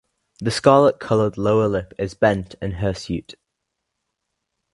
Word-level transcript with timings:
The 0.39 0.49
scarlet 0.49 0.99
coloured 0.99 1.37
lower 1.37 1.67
lip 1.67 1.93
is 1.99 2.15
bent 2.15 2.55
and 2.59 2.73
hirsute. 2.77 3.35